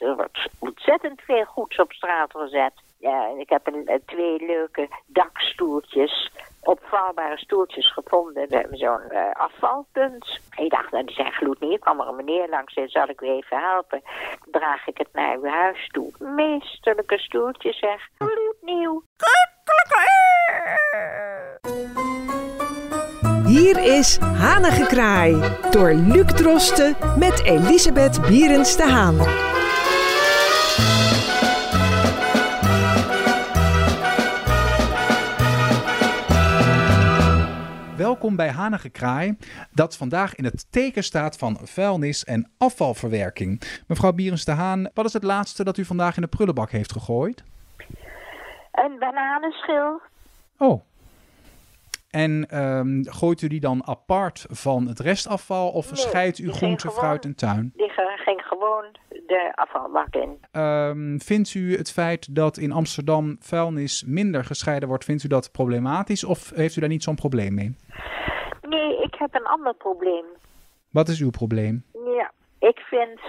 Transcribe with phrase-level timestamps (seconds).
[0.00, 2.72] er wordt ontzettend veel goeds op straat gezet.
[2.98, 6.30] Ja, en ik heb een, eh, twee leuke dakstoeltjes,
[6.62, 10.40] opvouwbare stoeltjes gevonden bij zo'n eh, afvalpunt.
[10.56, 11.78] Ik dacht, nou, die zijn gloednieuw.
[11.78, 14.02] kwam er een meneer langs en zal ik u even helpen.
[14.40, 16.12] Dan draag ik het naar uw huis toe.
[16.18, 18.08] Meesterlijke stoeltjes, zeg.
[18.18, 19.02] Gloednieuw.
[23.46, 29.49] Hier is Hanengekraai door Luc Drosten met Elisabeth Bierens de Haan.
[38.10, 39.36] Welkom bij Hanige Kraai,
[39.72, 43.82] dat vandaag in het teken staat van vuilnis en afvalverwerking.
[43.86, 46.92] Mevrouw Bierens de Haan, wat is het laatste dat u vandaag in de prullenbak heeft
[46.92, 47.44] gegooid?
[48.72, 50.00] Een bananenschil.
[50.58, 50.82] Oh.
[52.10, 56.90] En ehm, gooit u die dan apart van het restafval of Nee, scheidt u groente,
[56.90, 57.72] fruit en tuin?
[57.76, 57.90] Die
[58.24, 60.38] ging gewoon de afvalbak in.
[60.52, 65.52] Ehm, vindt u het feit dat in Amsterdam vuilnis minder gescheiden wordt, vindt u dat
[65.52, 67.76] problematisch of heeft u daar niet zo'n probleem mee?
[69.12, 70.24] Ik heb een ander probleem.
[70.90, 71.84] Wat is uw probleem?
[71.92, 73.20] Ja, ik vind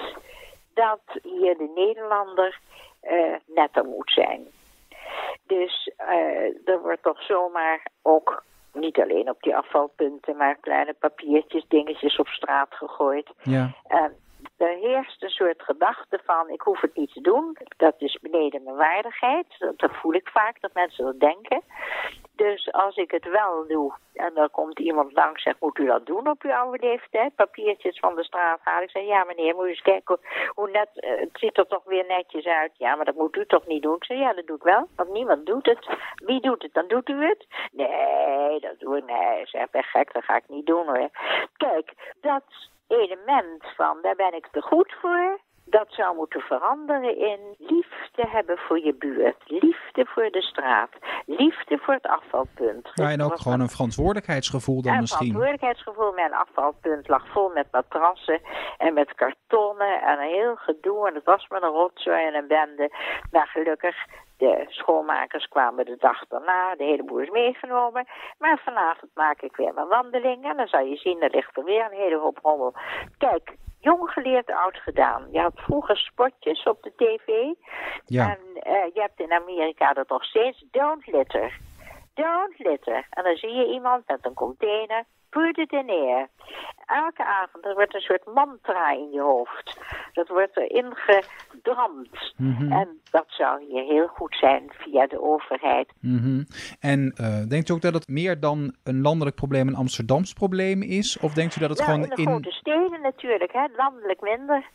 [0.73, 2.60] dat hier de Nederlander
[3.00, 4.46] eh, netter moet zijn.
[5.44, 11.66] Dus eh, er wordt toch zomaar ook, niet alleen op die afvalpunten, maar kleine papiertjes,
[11.68, 13.30] dingetjes op straat gegooid.
[13.44, 13.76] Ja.
[13.88, 14.16] En
[14.58, 17.58] er heerst een soort gedachte van, ik hoef het niet te doen.
[17.78, 19.45] Dat is beneden mijn waardigheid.
[19.60, 21.62] Dat, dat voel ik vaak, dat mensen dat denken.
[22.36, 25.86] Dus als ik het wel doe, en dan komt iemand langs en zegt, moet u
[25.86, 27.36] dat doen op uw oude leeftijd?
[27.36, 28.84] Papiertjes van de straat halen.
[28.84, 30.20] Ik zeg, ja meneer, moet u eens kijken
[30.56, 32.72] hoe- net, eh, het ziet er toch weer netjes uit.
[32.78, 33.96] Ja, maar dat moet u toch niet doen?
[33.96, 35.90] Ik zeg, ja, dat doe ik wel, want niemand doet het.
[36.26, 36.73] Wie doet het?
[36.73, 37.46] Dan doet u het?
[37.72, 41.10] Nee, dat doe ik, nee, zeg, ben gek, dat ga ik niet doen hoor.
[41.58, 42.44] Kijk, dat
[42.88, 45.40] element van, daar ben ik te goed voor.
[45.72, 49.38] Dat zou moeten veranderen in liefde hebben voor je buurt.
[49.45, 50.89] Liefde voor de straat.
[51.25, 52.91] Liefde voor het afvalpunt.
[52.94, 55.17] Ja, en ook gewoon een verantwoordelijkheidsgevoel dan een misschien.
[55.17, 56.11] verantwoordelijkheidsgevoel.
[56.11, 58.42] Mijn afvalpunt lag vol met matrassen
[58.77, 61.08] en met kartonnen en een heel gedoe.
[61.08, 62.89] En het was met een rotzooi en een bende.
[63.31, 63.95] Maar gelukkig,
[64.42, 66.76] de schoonmakers kwamen de dag daarna.
[66.76, 68.08] De hele boel is meegenomen.
[68.40, 70.44] Maar vanavond maak ik weer mijn wandeling.
[70.44, 72.74] En dan zal je zien, er ligt er weer een hele hoop rommel.
[73.18, 75.28] Kijk, jong geleerd, oud gedaan.
[75.32, 77.28] Je had vroeger spotjes op de tv.
[78.06, 78.30] Ja.
[78.30, 80.66] En eh, je hebt in Amerika dat nog steeds.
[80.72, 81.60] Don't litter.
[82.14, 83.08] Don't litter.
[83.10, 85.04] En dan zie je iemand met een container.
[85.30, 86.28] Put it in air.
[86.86, 89.80] Elke avond, er wordt een soort mantra in je hoofd.
[90.14, 92.33] Dat wordt erin gedramd.
[92.38, 92.72] Mhm.
[92.72, 95.92] En dat zou hier heel goed zijn via de overheid.
[95.99, 96.44] Mhm.
[96.80, 100.82] En eh, denkt u ook dat het meer dan een landelijk probleem een Amsterdams probleem
[100.82, 101.20] is?
[101.20, 102.27] Of denkt u dat het Nou, gewoon in de in...
[102.27, 104.70] grote steden natuurlijk, hè, landelijk minder.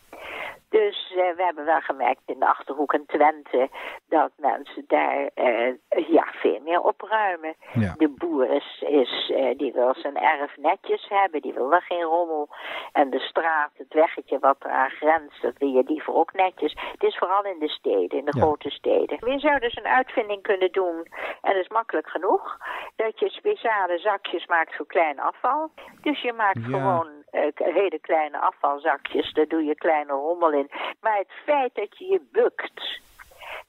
[0.69, 3.69] Dus eh, we hebben wel gemerkt in de Achterhoek en Twente
[4.09, 5.73] dat mensen daar eh,
[6.07, 7.55] ja, veel meer opruimen.
[7.73, 7.93] Ja.
[7.97, 12.01] De boer is, is eh, die wil zijn erf netjes hebben, die wil er geen
[12.03, 12.49] rommel.
[12.91, 16.75] En de straat, het weggetje wat eraan grenst, dat wil je liever ook netjes.
[16.91, 18.41] Het is vooral in de steden, in de Ja.
[18.41, 19.31] grote steden.
[19.31, 21.07] Je zou dus een uitvinding kunnen doen,
[21.41, 22.57] en dat is makkelijk genoeg,
[22.95, 25.71] dat je speciale zakjes maakt voor klein afval.
[26.01, 26.77] Dus je maakt Ja.
[26.77, 30.69] gewoon k- hele kleine afvalzakjes, daar doe je kleine rommel in.
[31.01, 32.99] Maar het feit dat je je bukt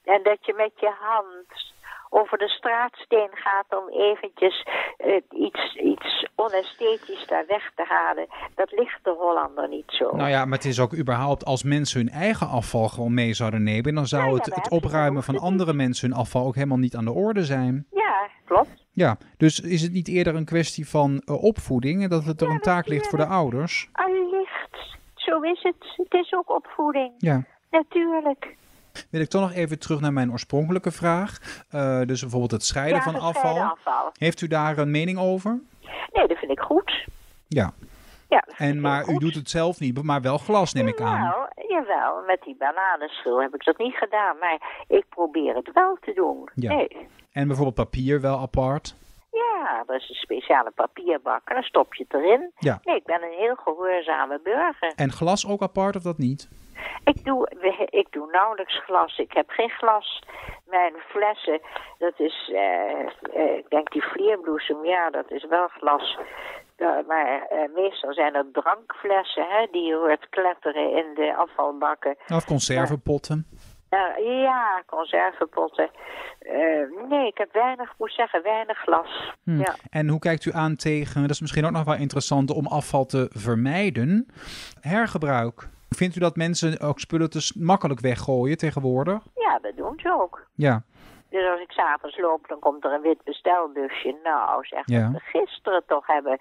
[0.03, 1.67] en dat je met je hand
[2.11, 4.65] over de straatsteen gaat om eventjes
[4.97, 10.15] eh, iets, iets onesthetisch daar weg te halen, dat ligt de Hollander niet zo.
[10.15, 13.63] Nou ja, maar het is ook überhaupt als mensen hun eigen afval gewoon mee zouden
[13.63, 16.77] nemen, dan zou Ja, ja, het, het opruimen van andere mensen hun afval ook helemaal
[16.77, 17.85] niet aan de orde zijn.
[17.91, 17.98] Ja,
[18.49, 18.85] klopt.
[18.91, 22.47] Ja, dus is het niet eerder een kwestie van eh, opvoeding en dat het er
[22.47, 23.89] Ja, een taak ligt voor de ouders?
[23.91, 24.97] Allicht.
[25.15, 25.75] Zo is het.
[25.95, 27.13] Het is ook opvoeding.
[27.17, 27.43] Ja.
[27.71, 28.55] Natuurlijk.
[29.09, 31.37] Wil ik toch nog even terug naar mijn oorspronkelijke vraag.
[31.69, 33.59] Eh, dus bijvoorbeeld het scheiden Ja, van afval.
[33.61, 34.09] afval.
[34.13, 35.59] Heeft u daar een mening over?
[36.13, 37.07] Nee, dat vind ik goed.
[37.47, 37.73] Ja.
[38.29, 41.19] Ja, En, maar u doet het zelf niet, maar wel glas neem ik aan.
[41.19, 41.47] Nou,
[41.79, 46.13] jawel, met die bananenschil heb ik dat niet gedaan, maar ik probeer het wel te
[46.13, 46.49] doen.
[46.55, 46.73] Ja.
[46.75, 47.07] Nee.
[47.31, 48.95] En bijvoorbeeld papier wel apart.
[49.31, 52.51] Ja, dat is een speciale papierbak en dan stop je het erin.
[52.57, 52.79] Ja.
[52.83, 54.93] Nee, ik ben een heel gehoorzame burger.
[54.95, 56.49] En glas ook apart of dat niet?
[57.03, 57.49] Ik doe,
[57.89, 59.17] ik doe nauwelijks glas.
[59.17, 60.23] Ik heb geen glas.
[60.65, 61.61] Mijn flessen,
[61.97, 62.99] dat is, eh,
[63.33, 66.17] eh, ik denk die vlierbloesem, ja, dat is wel glas.
[66.79, 72.15] Ja, maar eh, meestal zijn het drankflessen, hè, die je hoort kletteren in de afvalbakken.
[72.27, 73.45] Of conservepotten.
[73.89, 75.89] Nou, ja, conservepotten.
[76.39, 79.33] Eh, nee, ik heb weinig, moet zeggen, weinig glas.
[79.43, 79.59] Hm.
[79.59, 79.75] Ja.
[79.89, 83.05] En hoe kijkt u aan tegen, dat is misschien ook nog wel interessant om afval
[83.05, 84.27] te vermijden,
[84.81, 85.67] hergebruik?
[85.89, 89.23] Vindt u dat mensen ook spullen te makkelijk weggooien tegenwoordig?
[89.35, 90.47] Ja, dat doen ze ook.
[90.55, 90.83] Ja.
[91.29, 94.17] Dus als ik s'avonds loop, dan komt er een wit bestelbusje.
[94.23, 95.01] Nou, zeg Ja.
[95.11, 96.37] wat we gisteren toch hebben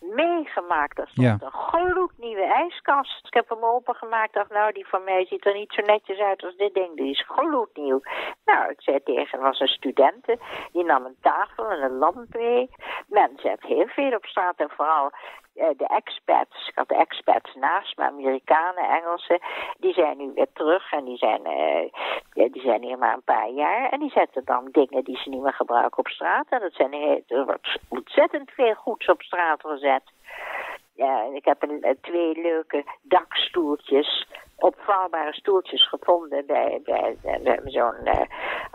[0.00, 0.98] meegemaakt.
[0.98, 1.36] Er stond Ja.
[1.46, 3.26] een gloednieuwe ijskast.
[3.26, 4.34] Ik heb hem opengemaakt.
[4.34, 6.96] dacht, nou, die van mij ziet er niet zo netjes uit als dit ding.
[6.96, 8.00] Die is gloednieuw.
[8.44, 10.38] Nou, ik zei tegen, was een studente.
[10.72, 12.70] Die nam een tafel en een lamp mee.
[13.06, 17.54] Mensen hebben heel veel op straat en vooral eh, de expats, ik had de expats
[17.54, 19.40] naast me, Amerikanen, Engelsen,
[19.78, 21.90] die zijn nu weer terug en die zijn, eh,
[22.32, 23.88] ja, die zijn hier maar een paar jaar.
[23.90, 26.46] En die zetten dan dingen die ze niet meer gebruiken op straat.
[26.48, 26.92] En dat zijn
[27.26, 30.02] er wordt ontzettend veel goeds op straat gezet.
[30.94, 34.26] Ja, ik heb een, eh, twee leuke dakstoeltjes,
[34.56, 37.16] opvouwbare stoeltjes gevonden bij, bij,
[37.64, 38.20] zo'n eh,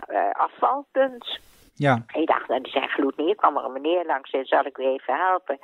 [0.08, 1.40] eh, afvalpunt.
[1.80, 2.04] Ja.
[2.14, 3.34] Ik dacht, nou, die zijn gloednieuw.
[3.36, 5.58] kwam er een meneer langs en zal ik u even helpen.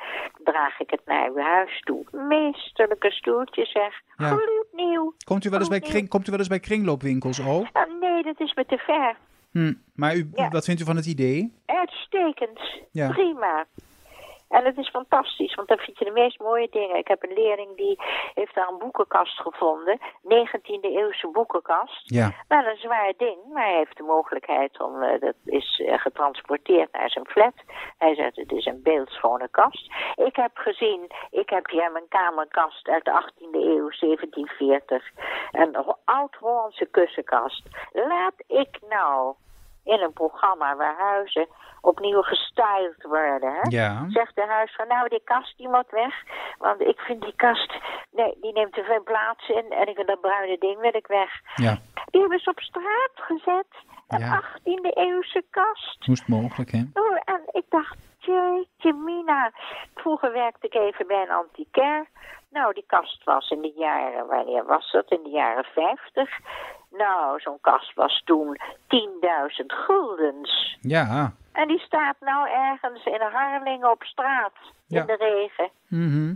[0.43, 2.03] Draag ik het naar uw huis toe.
[2.11, 4.01] Meesterlijke stoeltjes, zeg.
[4.17, 4.27] Ja.
[4.27, 5.13] Gloednieuw.
[5.25, 7.67] Komt u wel eens bij, kring, komt u wel eens bij kringloopwinkels ook?
[7.99, 9.15] Nee, dat is me te ver.
[9.51, 9.73] Hm.
[9.95, 10.49] Maar u, Ja.
[10.49, 11.53] wat vindt u van het idee?
[11.65, 12.59] Uitstekend.
[12.91, 13.09] Ja.
[13.09, 13.65] Prima.
[14.49, 16.95] En het is fantastisch, want dan vind je de meest mooie dingen.
[16.97, 17.95] Ik heb een leerling die
[18.33, 19.99] heeft daar een boekenkast gevonden.
[20.23, 22.01] 19e eeuwse boekenkast.
[22.13, 22.31] Ja.
[22.47, 26.91] Wel een zwaar ding, maar hij heeft de mogelijkheid om, eh, dat is eh, getransporteerd
[26.91, 27.53] naar zijn flat.
[27.97, 29.91] Hij zegt, het is een beeldschone kast.
[30.15, 35.03] Ik heb gezien, ik heb hier mijn kamerkast uit de 18e eeuw, 1740.
[35.51, 37.63] Een ho- oud-Hollandse kussenkast.
[37.91, 39.33] Laat ik nou
[39.83, 41.47] in een programma waar huizen
[41.81, 43.61] opnieuw gestyled worden, hè?
[43.69, 44.05] Ja.
[44.09, 46.23] Zegt de huisvrouw, nou die kast die moet weg.
[46.57, 47.73] Want ik vind die kast,
[48.11, 49.65] nee, die neemt te veel plaats in.
[49.71, 51.41] En ik vind dat bruine ding wil ik weg.
[51.55, 51.77] Ja.
[52.11, 53.67] Die hebben ze op straat gezet.
[54.07, 54.41] Een Ja.
[54.41, 56.07] 18e eeuwse kast.
[56.07, 56.81] Moest mogelijk, hè?
[56.93, 59.51] Oh, en ik dacht, jeetje mina.
[59.95, 62.07] Vroeger werkte ik even bij een antiquair.
[62.49, 65.11] Nou, die kast was in de jaren, wanneer was dat?
[65.11, 66.39] In de jaren 50.
[66.91, 70.77] Nou, zo'n kast was toen 10.000 guldens.
[70.81, 71.33] Ja.
[71.51, 74.53] En die staat nou ergens in Harlingen op straat.
[74.87, 74.99] Ja.
[74.99, 75.69] In de regen.
[75.87, 76.35] Mhm.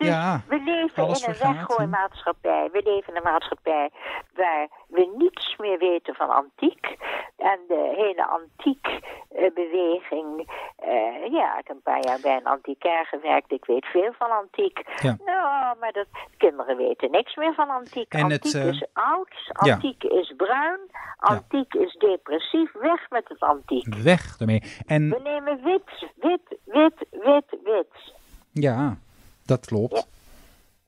[0.00, 2.68] Dus Ja, we leven in een weggooimaatschappij.
[2.72, 3.90] We leven in een maatschappij
[4.34, 6.96] waar we niets meer weten van antiek.
[7.36, 10.50] En de hele antiekbeweging.
[10.76, 13.52] eh ja, ik heb een paar jaar bij een antiquair gewerkt.
[13.52, 14.82] Ik weet veel van antiek.
[15.02, 15.16] Ja.
[15.24, 16.06] Nou, maar dat,
[16.36, 18.12] kinderen weten niks meer van antiek.
[18.12, 19.72] En het, antiek eh, is oud, ja.
[19.72, 20.80] antiek is bruin,
[21.16, 22.72] antiek is depressief.
[22.72, 23.94] Weg met het antiek.
[23.94, 24.62] Weg ermee.
[24.86, 28.12] En We nemen wit, wit, wit, wit, wit.
[28.52, 28.96] ja,
[29.50, 30.08] dat klopt.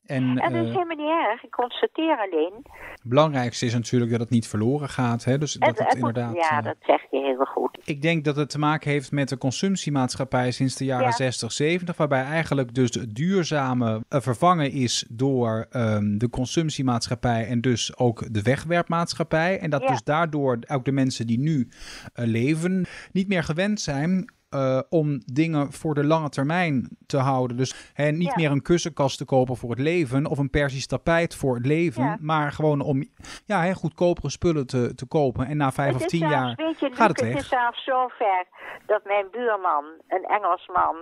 [0.06, 1.42] En En dat is eh, helemaal niet erg.
[1.44, 2.52] Ik constateer alleen.
[2.92, 5.24] het belangrijkste is natuurlijk dat het niet verloren gaat.
[5.24, 5.38] Hè?
[5.38, 6.34] Dus dat Het- het, het moet- inderdaad.
[6.34, 7.78] ja, eh, dat zeg je heel goed.
[7.84, 11.12] Ik denk dat het te maken heeft met de consumptiemaatschappij sinds de jaren Ja.
[11.12, 17.60] 60, 70, waarbij eigenlijk dus het duurzame eh, vervangen is door ehm, de consumptiemaatschappij en
[17.60, 19.58] dus ook de wegwerpmaatschappij.
[19.58, 19.86] En dat Ja.
[19.88, 21.68] dus daardoor ook de mensen die nu
[22.14, 27.56] leven niet meer gewend zijn eh, om dingen voor de lange termijn te houden.
[27.56, 28.32] Dus hè, niet Ja.
[28.36, 32.04] meer een kussenkast te kopen voor het leven of een Persisch tapijt voor het leven,
[32.04, 32.16] Ja.
[32.20, 33.04] maar gewoon om
[33.46, 35.46] ja, hè, goedkopere spullen te, te kopen.
[35.46, 37.32] En na vijf Het of tien zelfs, jaar weet je, gaat het weg.
[37.32, 38.44] Het is zelfs zo ver
[38.86, 40.96] dat mijn buurman, een Engelsman,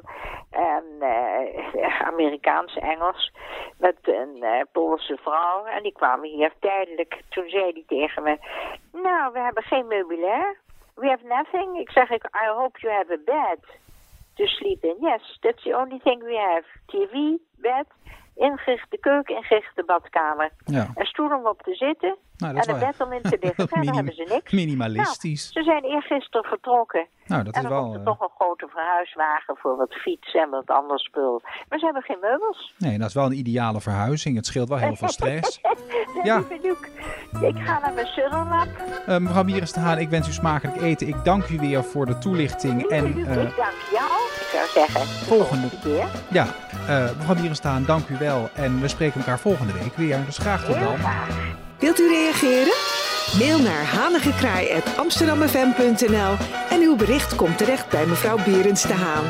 [0.50, 3.32] en eh Amerikaanse Engels,
[3.78, 7.22] met een eh, Poolse vrouw, en die kwamen hier tijdelijk.
[7.28, 8.38] Toen zei hij tegen me,
[8.92, 10.58] nou, we hebben geen meubilair.
[10.96, 11.78] We have nothing.
[11.78, 13.58] Ik zeg, I hope you have a bed
[14.36, 14.96] to sleep in.
[15.00, 16.64] Yes, that's the only thing we have.
[16.86, 17.86] TV, bed,
[18.34, 20.50] ingerichte keuken, ingerichte badkamer.
[20.64, 20.86] Ja.
[20.94, 23.68] Een stoel om op te zitten Nou, en is een bed om in te liggen.
[23.68, 24.52] Verder hebben ze niks.
[24.52, 25.52] minimalistisch.
[25.52, 27.06] Nou, ze zijn eergisteren vertrokken.
[27.26, 27.82] Nou, dat en is dan wel.
[27.82, 31.42] komt er eh, toch een grote verhuiswagen voor wat fiets en wat ander spul.
[31.68, 32.74] Maar ze hebben geen meubels.
[32.78, 34.36] Nee, dat is wel een ideale verhuizing.
[34.36, 35.60] Het scheelt wel heel veel stress.
[35.62, 36.42] Nee, Ja.
[37.40, 38.68] Ik ga naar mijn suddelnap.
[39.06, 41.08] Eh, mevrouw Bieres de Haan, ik wens u smakelijk eten.
[41.08, 42.82] Ik dank u weer voor de toelichting.
[42.86, 44.10] En eh, ik dank jou.
[44.52, 46.04] Zou zeggen, de volgende- keer.
[46.28, 46.46] ja,
[46.88, 48.50] eh, mevrouw Bieres de Haan, dank u wel.
[48.54, 50.18] En we spreken elkaar volgende week weer.
[50.26, 50.96] Dus graag tot dan.
[51.78, 52.72] Wilt u reageren?
[53.38, 56.36] Mail naar hanigekraai.amsterdammefm.nl
[56.70, 59.24] en uw bericht komt terecht bij mevrouw Berends de Haan.